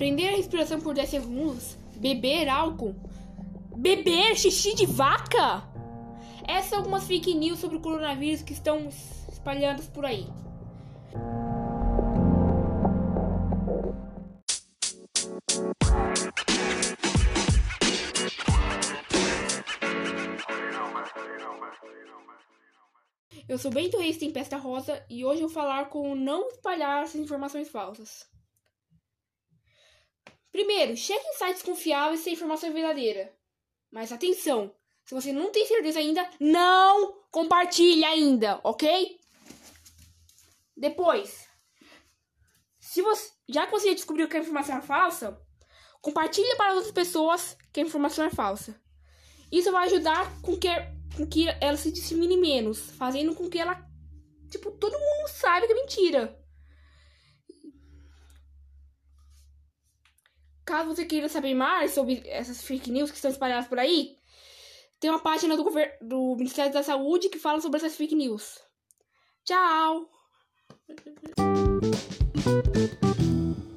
Prender 0.00 0.32
a 0.32 0.36
respiração 0.36 0.80
por 0.80 0.94
10 0.94 1.10
segundos? 1.10 1.76
Beber 1.96 2.48
álcool? 2.48 2.94
Beber 3.76 4.34
xixi 4.34 4.74
de 4.74 4.86
vaca? 4.86 5.62
Essas 6.48 6.70
são 6.70 6.78
algumas 6.78 7.04
fake 7.04 7.34
news 7.34 7.58
sobre 7.58 7.76
o 7.76 7.80
coronavírus 7.80 8.40
que 8.40 8.54
estão 8.54 8.88
espalhadas 9.30 9.88
por 9.88 10.06
aí. 10.06 10.26
Eu 23.46 23.58
sou 23.58 23.70
Bento 23.70 23.98
Reis 23.98 24.16
Tempesta 24.16 24.56
Rosa 24.56 25.04
e 25.10 25.26
hoje 25.26 25.42
eu 25.42 25.48
vou 25.48 25.54
falar 25.54 25.90
como 25.90 26.16
não 26.16 26.48
espalhar 26.48 27.02
essas 27.02 27.20
informações 27.20 27.68
falsas. 27.68 28.30
Primeiro, 30.60 30.94
cheque 30.94 31.26
em 31.26 31.32
sites 31.32 31.62
confiáveis 31.62 32.20
se 32.20 32.28
a 32.28 32.32
informação 32.34 32.68
é 32.68 32.72
verdadeira. 32.72 33.34
Mas 33.90 34.12
atenção, 34.12 34.70
se 35.06 35.14
você 35.14 35.32
não 35.32 35.50
tem 35.50 35.66
certeza 35.66 35.98
ainda, 35.98 36.28
não 36.38 37.14
compartilhe 37.30 38.04
ainda, 38.04 38.60
ok? 38.62 39.18
Depois, 40.76 41.48
se 42.78 43.00
você, 43.00 43.30
já 43.48 43.64
que 43.64 43.72
você 43.72 43.94
descobriu 43.94 44.28
que 44.28 44.36
a 44.36 44.40
informação 44.40 44.76
é 44.76 44.82
falsa, 44.82 45.40
compartilhe 46.02 46.54
para 46.56 46.74
outras 46.74 46.92
pessoas 46.92 47.56
que 47.72 47.80
a 47.80 47.84
informação 47.84 48.26
é 48.26 48.30
falsa. 48.30 48.78
Isso 49.50 49.72
vai 49.72 49.86
ajudar 49.86 50.30
com 50.42 50.58
que 50.58 50.68
com 51.16 51.26
que 51.26 51.48
ela 51.58 51.78
se 51.78 51.90
dissemine 51.90 52.36
menos, 52.36 52.90
fazendo 52.90 53.34
com 53.34 53.48
que 53.48 53.58
ela, 53.58 53.82
tipo, 54.50 54.70
todo 54.72 54.92
mundo 54.92 55.28
saiba 55.28 55.66
que 55.66 55.72
é 55.72 55.76
mentira. 55.76 56.39
Caso 60.70 60.94
você 60.94 61.04
queira 61.04 61.28
saber 61.28 61.52
mais 61.52 61.90
sobre 61.90 62.22
essas 62.26 62.62
fake 62.62 62.92
news 62.92 63.10
que 63.10 63.16
estão 63.16 63.28
espalhadas 63.28 63.66
por 63.66 63.76
aí, 63.76 64.16
tem 65.00 65.10
uma 65.10 65.18
página 65.18 65.56
do, 65.56 65.64
do 66.00 66.36
Ministério 66.36 66.72
da 66.72 66.80
Saúde 66.80 67.28
que 67.28 67.40
fala 67.40 67.60
sobre 67.60 67.78
essas 67.78 67.96
fake 67.96 68.14
news. 68.14 68.60
Tchau! 69.44 70.08